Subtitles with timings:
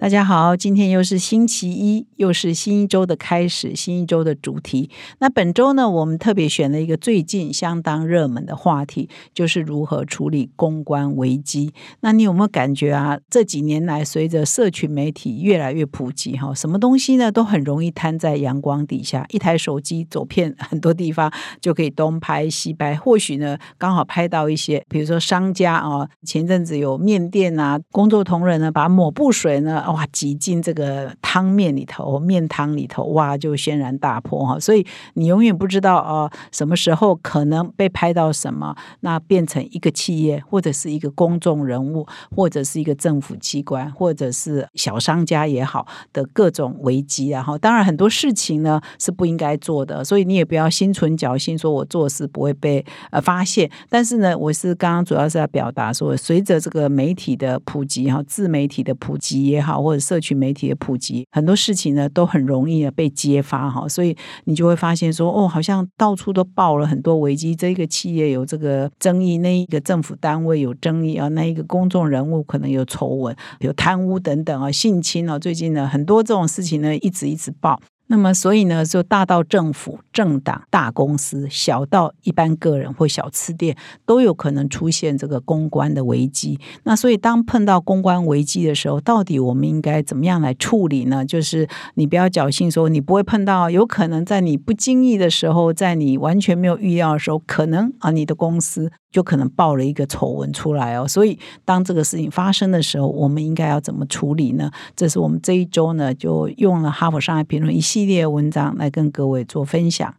[0.00, 4.88] 大家好，今天又是星期一，又是新一周的开始，新一周的主题。
[5.18, 11.72] 那本周呢，我们特别选了一个最近相当热门的话题，就是如何处理公关危机。
[12.02, 13.18] 那你有没有感觉啊？
[13.28, 19.26] 这几年来，随着社群媒体越来越普及，哈，什么东西呢，都很容易摊在阳光底下。
[19.30, 21.28] 一台手机走遍很多地方，
[21.60, 22.94] 就可以东拍西拍。
[22.94, 29.86] 或许呢，刚好拍到一些，比如说商家啊，前阵子有面店啊，工作同仁呢，把抹布水呢。
[29.92, 34.58] 哇，挤进这个汤面里头，面汤里头，哇，就轩然大波哈！
[34.60, 47.42] 所以你永远不知道哦，什么时候可能被拍到什么，那变成一个企业，或者是一个公众人物，或者是一个政府机关，或者是小商家也好的各种危机啊！
[47.42, 53.70] 哈，当然很多事情呢是不应该做的，所以你也不要心存侥幸，说我做事不会被呃发现。
[53.88, 59.77] 但是呢，我是刚刚主要是要表达说，随着这个媒体的普及哈，自媒体的普及也好。
[59.82, 77.80] 或者社群媒体的普及，很多事情呢都很容易的被揭发哈，所以你就会发现说，哦，好像到处都爆了很多危机，这一个企业有这个争议，那一个政府单位有争议啊，那一个公众人物可能有丑闻，有贪污等等啊，性侵啊，最近呢很多这种事情呢一直一直爆。
[78.10, 86.58] 那么，所以呢，就大到政府、政党、大公司，小到一般个人或小吃店，都有可能出现这个公关的危机。
[86.84, 91.24] 那所以，当碰到公关危机的时候，到底我们应该怎么样来处理呢？
[91.24, 98.90] 就是你不要侥幸说你不会碰到，有可能在你不经意的时候，在你完全没有预料的时候，可能啊，你的公司。
[99.10, 104.70] 就可能爆了一个丑闻出来哦，所以当这个事情发生的时候，我们应该要怎么处理呢？
[104.94, 110.14] 这是我们这一周呢，就用了《哈佛商业评论》一些系列文章来跟各位做分享。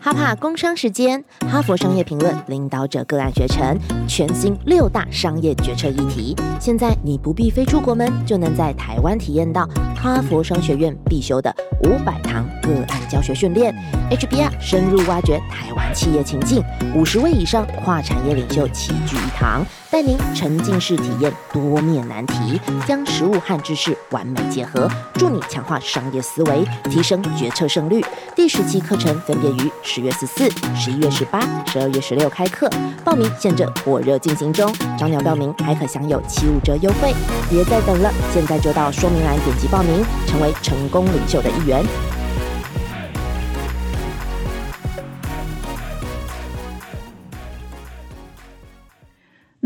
[0.00, 3.76] 哈帕工商时间，《哈佛商业评论》领导者个案学程，
[4.08, 6.34] 全新六大商业决策议题。
[6.58, 11.54] 现在你不必飞出国门，就能在台湾体验到哈佛商学院必修的
[11.84, 13.74] 五百堂个案教学训练。
[14.10, 16.64] HBR 深入挖掘台湾企业情境，
[16.94, 19.62] 五十位以上跨产业领袖齐聚一堂。
[19.90, 28.04] 带您沉浸式体验多面难题，将实物和知识完美结合，助你强化商业思维，提升决策胜率。
[28.36, 32.68] 第十期课程分别于十月十四、十一月十八、十二月十六开课，
[33.02, 37.14] 报名现正火热进行中，早鸟报名还可享有七五折优惠，
[37.48, 41.82] 别再等了，现在就到说明栏点击报名，成为成功领袖的一员。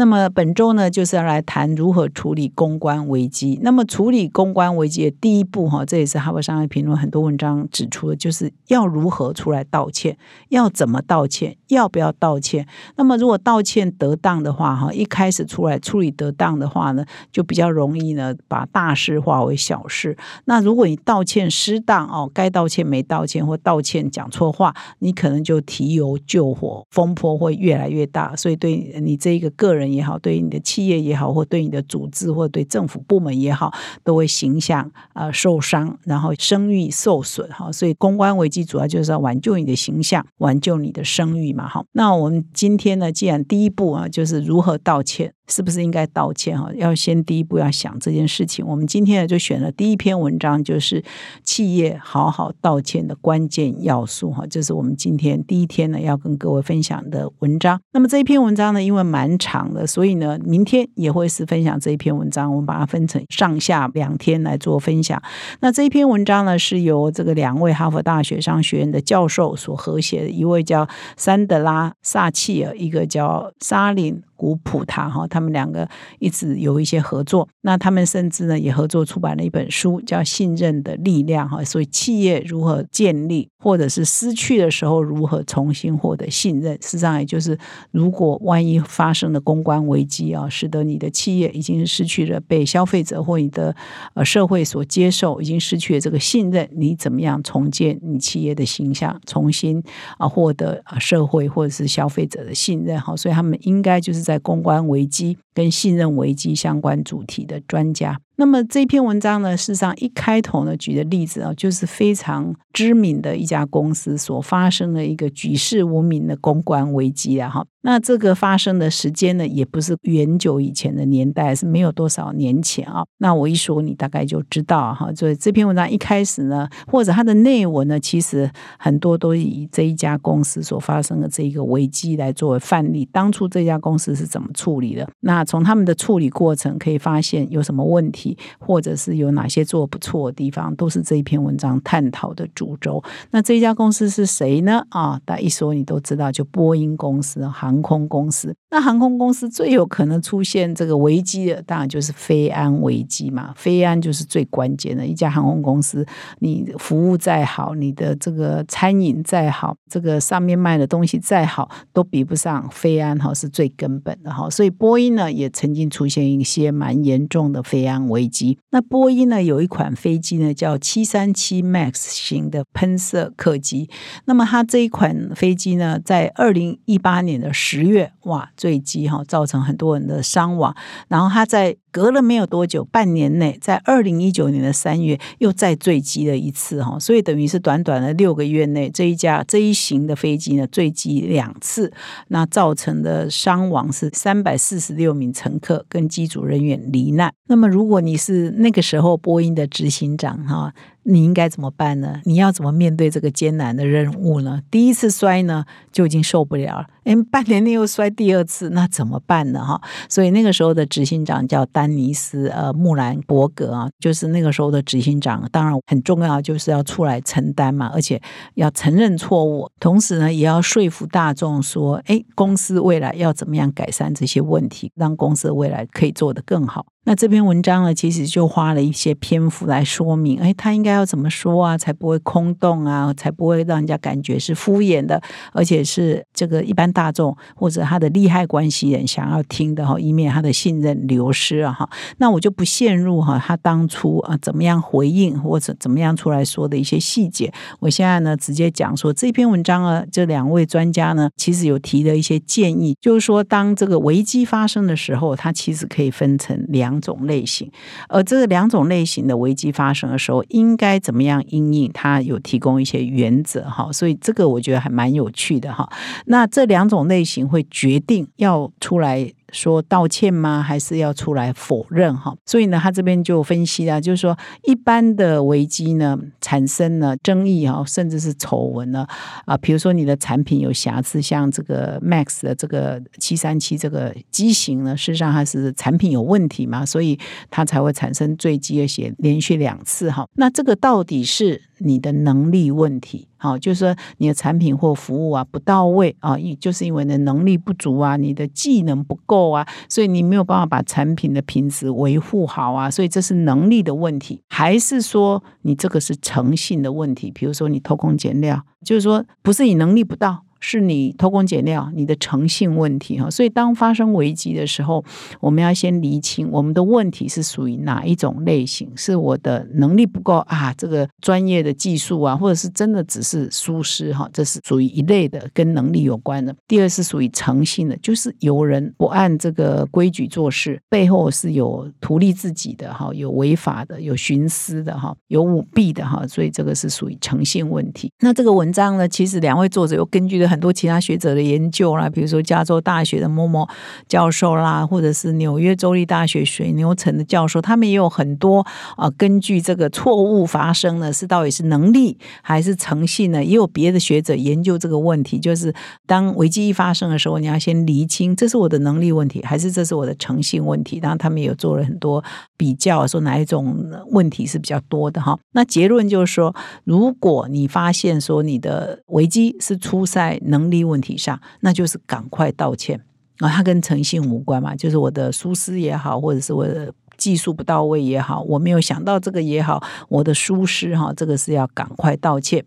[0.03, 3.61] 那么本周呢，就是要来谈如何处理公关危机。
[3.63, 10.19] 那么处理公关危机的第一步，哈，这也是哈佛商业评论很多文章指出的，就是要如何出来道歉，
[10.49, 12.67] 要怎么道歉，要不要道歉。
[12.97, 20.19] 那么如果道歉得当的话，哈，一开始出来处理得当的话呢，就比较容易呢，把大事化为小事。
[20.47, 28.35] 那如果你道歉失当哦，该道歉没道歉，或道歉讲错话，你可能就提油救火，风波会越来越大。
[28.35, 29.92] 所以对你这一个个人。
[29.93, 33.73] 也好，对于你的企业也好，或对你的组织，或对政府部门也好，
[34.03, 37.71] 都会形象啊受伤，然后声誉受损哈。
[37.71, 41.85] 所以公关危机主要就是要挽救你的形象，挽救你的声誉嘛哈。
[41.93, 45.35] 那我们今天呢，既然第一步啊，就是如何道歉。
[45.53, 46.71] 是不是应该道歉哈？
[46.77, 48.67] 要先第一步要想这件事情。
[48.67, 51.05] 我们今天呢就选了第一篇文章，就是
[51.45, 54.47] 企业好好道歉的关键要素哈。
[54.49, 57.79] 这是我们今天第一天呢要跟各位分享的文章。
[57.93, 62.51] 那么这一篇文章呢，因为蛮长的，所以呢明天也会是分享这一篇文章。
[62.51, 65.23] 我们把它分成上下两天来做分享。
[65.61, 70.89] 那这一篇文章呢，是由这个两位哈佛大学商学院的教授所合写的，一位叫
[71.19, 74.23] 山德拉萨契尔，一个叫沙林。
[74.43, 75.89] 古普他哈，他们两个
[76.19, 77.49] 一直有一些合作。
[77.61, 81.63] 那他们甚至呢也合作出版了一本书，叫《信任的力量》哈。
[81.63, 87.57] 所以企业如何建立，或者是失去的时候如何重新获得信任，事实上也就是
[87.93, 93.77] 如果万一发生了公关危机啊，使得你的企业已经失去了被消费者或你的
[94.15, 99.83] 呃社会所接受，已经失去了这个信任，你怎么样重建你企业的形象，重新
[100.17, 103.15] 啊获得啊社会或者是消费者的信任哈？
[103.15, 104.23] 所以他们应该就是。
[104.23, 108.19] 在公关危机跟信任危机相关主题的专家。
[108.37, 117.49] 那么这篇文章呢，事实上一开头呢举的例子啊，就是非常知名的一家公司所发生的一个举世闻名的公关危机啊。
[117.49, 123.05] 哈，那这个发生的时间呢，也不是远久以前的年代，是没有多少年前啊。
[123.19, 125.13] 那我一说，你大概就知道哈。
[125.15, 128.49] 所以这篇文章一开始呢，或者它的内文呢，其实
[128.79, 133.05] 很多都以这一家公司所发生的这一个危机来作为范例。
[133.07, 135.09] 当初这家公司是怎么处理的？
[135.21, 143.03] 那从他们的处理过程可以发现有什么问题，或者是有哪些做不错的地方，都是这一篇文章探讨的主轴。
[143.33, 144.87] 那这一家公司是谁呢？
[144.91, 147.72] 啊，大家一说你都知道，就波音公司哈。
[147.73, 153.53] 航空公司，那航空公司最有可能出现这个危机的，当然就是飞安危机嘛。
[153.55, 156.05] 飞安就是最关键的一家航空公司，
[156.41, 164.51] 你服务再好，你的这个餐饮再好，这个上面卖的东西再好，都比不上飞安哈，是最根本的哈。
[164.51, 168.59] 所以波音呢，也曾经出现一些蛮严重的飞安危机。
[168.71, 173.89] 那波音呢，有一款飞机呢，叫七三七 MAX 型的喷射客机。
[174.25, 177.53] 那么它这一款飞机呢，在二零一八年的。
[177.53, 180.73] 十月哇坠机哈，造成很多人的伤亡。
[181.09, 191.93] 然后他在隔了没有多久，半年内，在二零一九年的三月又再坠机了一次哈，所以等于是短短的六个月内，这一架这一型的飞机呢坠机两次，
[192.29, 197.33] 那造成的伤亡是三百四十六名乘客跟机组人员罹难。
[197.47, 200.73] 那么如果你是那个时候波音的执行长哈。
[201.05, 202.21] 你应该怎么办呢？
[202.23, 204.63] 你要怎么面对这个艰难的任务呢？
[204.71, 209.65] 第一次摔呢就已经受不了了，哎，半年内又摔第二次，那怎么办呢？
[209.65, 218.23] 哈，所以那个时候的执行长叫丹尼斯呃穆兰伯格啊，就是那个时候的执行长，当然很重要，就是要出来承担嘛，而且
[218.55, 226.87] 要承认错误，同时呢也要说服大众说，哎，公司未来要怎么样改善这些问题，让公司未来可以做得更好。
[227.05, 235.21] 那这篇文章呢，其实就花了一些篇幅来说明，哎，他应该要怎么说啊，才不会空洞啊，才不会让人家感觉是敷衍的，
[235.53, 241.91] 而且是这个一般大众或者他的利害关系人想要听的哈，以免他的信任流失啊哈。
[242.19, 247.53] 那我就不陷入哈他当初啊怎么样回应或者怎么样出来说的一些细节。
[247.81, 256.92] 我现在呢直接讲说这篇文章呢，这两位专家呢其实有提的一些建议，就是说当这个危机发生的时候，它其实可以分成两。
[256.93, 257.71] 两种类型，
[258.09, 261.91] 而这两种类型的危机发生的时候，应该怎么样应应？
[261.93, 265.89] 他有提供一些原则哈，所以这个我觉得还蛮有趣的哈。
[266.27, 269.33] 那这两种类型会决定要出来。
[269.53, 270.61] 说道歉吗？
[270.61, 272.35] 还是要出来否认哈？
[272.47, 279.07] 所以呢，他这边就分析啊，就是说一般的危机呢，产生了争议哈，甚至是丑闻呢
[279.45, 287.19] 啊，比如说你的产品有瑕疵，像这个 Max 的这个七三七这个机型呢，事实上它是产品有问题嘛，所以
[287.51, 290.27] 它才会产生坠机，而且连续两次哈。
[290.35, 293.29] 那这个到底是你的能力问题？
[293.37, 307.31] 好，就是说你的产品或服务啊不到位啊，因就是因为你的能力不足啊，你的技能不够啊，所以你没有办法把产品的品质维护好啊，所以这是能力的问题，还是说你这个是诚信的问题？
[307.31, 310.45] 比如说你偷工减料，就是说不是你能力不到。
[310.63, 313.29] 是你偷工减料，你的诚信问题哈。
[313.29, 315.05] 所以当发生危机的时候，
[315.41, 318.89] 我们要先厘清我们的问题是属于哪一种类型？
[318.95, 326.55] 是我的能力不够啊，这个专业的技术啊，或者是真的只是疏失哈，这是属于一类的，跟能力有关的。
[326.69, 338.13] 第二是属于诚信的，就是有人不按这个规矩做事，背后是有图利自己的哈，有违法的，有徇私的哈，有舞弊的哈，所以这个是属于诚信问题。
[338.21, 340.52] 那这个文章呢，其实两位作者又根据了。
[340.53, 343.67] 很多其他学者的研究啦，比如说加州大学的某某
[344.07, 348.65] 教授啦，或者是纽约州立大学水牛城的教授，他们也有很多
[348.97, 353.43] 啊，根据这个错误发生呢，是到底是能力还是诚信呢？
[353.43, 355.75] 也有别的学者研究这个问题，就是
[356.07, 361.01] 当危机一发生的时候，你要先厘清这是我的能力问题，还是这是我的诚信问题。
[361.03, 362.23] 然后他们有做了很多
[362.59, 365.39] 比较，说哪一种问题是比较多的哈。
[365.53, 366.55] 那结论就是说，
[366.85, 373.01] 如果你发现说你的危机是出在能力问题上，那就是赶快道歉
[373.39, 373.49] 啊！
[373.49, 382.65] 它跟诚信无关嘛，就是我的疏失也好，或者是我的技术不到位也好，我没有想到这个也好，我的疏失哈，这个是要赶快道歉。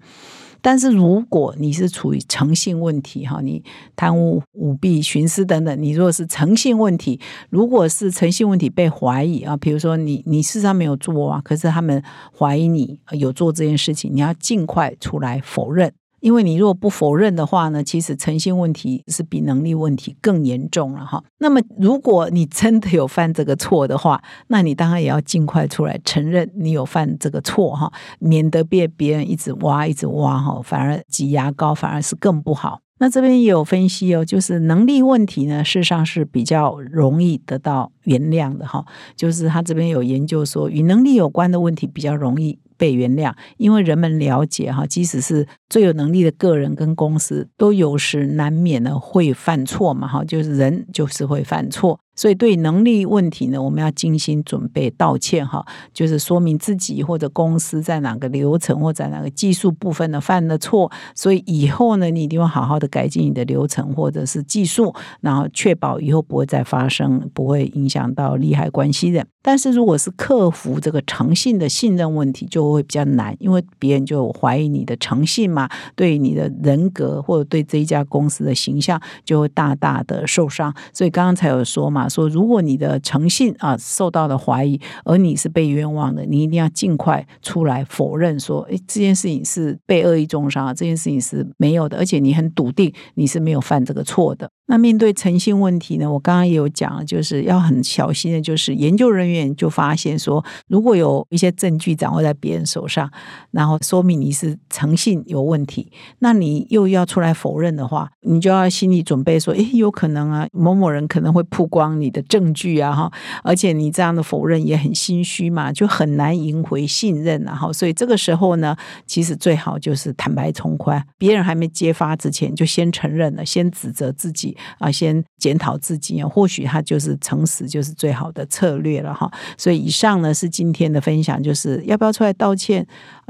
[0.61, 3.63] 但是如果你是处于诚信问题哈，你
[3.95, 7.19] 贪污舞弊、徇私等等，你如果是诚信问题，
[7.51, 12.01] 如果是诚信问题被怀疑啊，比如说你你事实上没有做啊，可是他们
[12.35, 15.93] 怀疑你有做这件事情，你要尽快出来否认。
[16.25, 21.23] 因为你如果不否认的话呢，其实诚信问题是比能力问题更严重了哈。
[21.37, 32.79] 那么如果你真的有犯这个错的话，那你当然也要尽快出来承认你有犯这个错哈，免得被别人一直挖一直挖哈，反而挤牙膏反而是更不好。
[32.97, 38.83] 那这边也有分析哦，就是能力问题呢，事实上是比较容易得到原谅的哈。
[39.15, 42.57] 就是他这边有研究说，与能力有关的问题比较容易。
[42.77, 51.99] 被原谅，因为人们了解哈，即使是最有能力的个人跟公司，都有时难免呢会犯错嘛哈，就是人就是会犯错。
[52.17, 69.27] 所以对能力问题呢，我们要精心准备道歉哈，就是说明自己或者公司在哪个流程或在哪个技术部分呢犯了错，所以以后呢，你一定要好好的改进你的流程或者是技术，然后确保以后不会再发生，不会影响到利害关系人。
[69.47, 80.73] 但是如果是克服这个诚信的信任问题，就会比较难，因为别人就怀疑你的诚信嘛，对你的人格或者对这一家公司的形象就会大大的受伤。
[80.91, 82.09] 所以刚刚才有说嘛。
[82.09, 94.49] 说，如果你的诚信啊受到了怀疑，而你是被冤枉的，你一定要尽快出来否认，说，哎，这件事情是被恶意重伤，这件事情是没有的，而且你很笃定你是没有犯这个错的。
[94.67, 96.11] 那面对诚信问题呢？
[96.11, 103.09] 我刚刚也有讲，就是要很小心的，就是研究人员就发现说，如果有一些证据掌握在别人手上，
[103.51, 113.11] 然后说明你是诚信有问题，那你又要出来否认的话，你就要心理准备说，诶，有可能啊，某某人可能会曝光你的证据啊，哈，
[113.43, 124.54] 而且你这样的否认也很心虚嘛，就很难赢回信任，然后，所以这个时候呢，其实最好就是坦白从宽，别人还没揭发之前，就先承认了，先指责自己。
[124.79, 129.31] 啊，先检讨自己啊，或许他就是诚实，就是最好的策略了哈。
[129.57, 132.85] 所以以上呢是今天的分享，就是要不要出来道歉？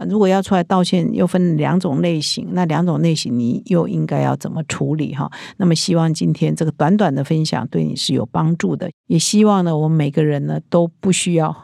[0.10, 5.32] 如果要出来道歉，又分两种类型，那两种类型你又应该要怎么处理哈？
[5.58, 11.56] 那么希望今天这个短短的分享对你是有帮助的，也希望呢我们每个人呢都不需要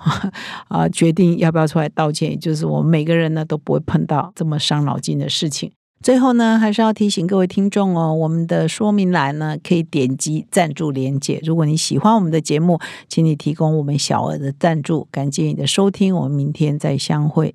[0.68, 5.72] 啊决定要不要出来道歉，也就是我们每个人呢都不会碰到这么伤脑筋的事情。
[6.02, 11.40] 最后呢，还是要提醒各位听众哦，我们的说明栏呢可以点击赞助连结。
[11.44, 15.08] 如果你喜欢我们的节目，请你提供我们小额的赞助。
[15.12, 17.54] 感谢你的收听，我们明天再相会。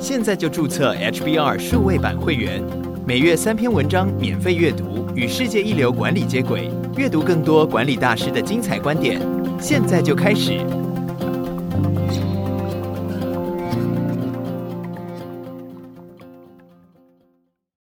[0.00, 2.62] 现在就注册 HBR 数位版会员，
[3.06, 9.20] 每月三篇文章免费阅读，与世界一流管理接轨，阅读更多管理大师的精彩观点。
[9.60, 10.66] 现在就开始。